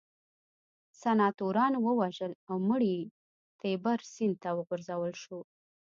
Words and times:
سناتورانو 1.01 1.77
ووژل 1.87 2.33
او 2.49 2.55
مړی 2.69 2.91
یې 2.99 3.11
تیبر 3.61 3.99
سیند 4.13 4.35
ته 4.43 4.49
وغورځول 4.57 5.13
شو 5.23 5.39